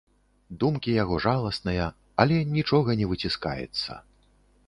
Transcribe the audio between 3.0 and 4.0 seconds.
не выціскаецца.